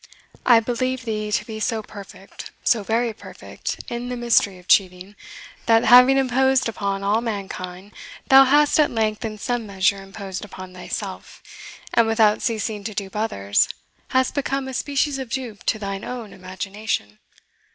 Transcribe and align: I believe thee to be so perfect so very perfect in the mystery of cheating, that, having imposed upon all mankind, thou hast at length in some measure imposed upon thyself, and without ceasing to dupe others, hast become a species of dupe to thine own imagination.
I 0.47 0.59
believe 0.61 1.05
thee 1.05 1.31
to 1.31 1.45
be 1.45 1.59
so 1.59 1.83
perfect 1.83 2.49
so 2.63 2.81
very 2.81 3.13
perfect 3.13 3.79
in 3.87 4.09
the 4.09 4.17
mystery 4.17 4.57
of 4.57 4.67
cheating, 4.67 5.15
that, 5.67 5.85
having 5.85 6.17
imposed 6.17 6.67
upon 6.67 7.03
all 7.03 7.21
mankind, 7.21 7.91
thou 8.27 8.45
hast 8.45 8.79
at 8.79 8.89
length 8.89 9.23
in 9.23 9.37
some 9.37 9.67
measure 9.67 10.01
imposed 10.01 10.43
upon 10.43 10.73
thyself, 10.73 11.43
and 11.93 12.07
without 12.07 12.41
ceasing 12.41 12.83
to 12.85 12.95
dupe 12.95 13.15
others, 13.15 13.69
hast 14.07 14.33
become 14.33 14.67
a 14.67 14.73
species 14.73 15.19
of 15.19 15.29
dupe 15.29 15.63
to 15.65 15.77
thine 15.77 16.03
own 16.03 16.33
imagination. 16.33 17.19